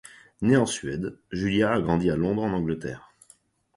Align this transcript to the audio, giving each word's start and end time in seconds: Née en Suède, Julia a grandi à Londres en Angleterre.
Née 0.41 0.57
en 0.57 0.65
Suède, 0.65 1.19
Julia 1.31 1.73
a 1.73 1.79
grandi 1.79 2.09
à 2.09 2.15
Londres 2.15 2.41
en 2.41 2.53
Angleterre. 2.53 3.13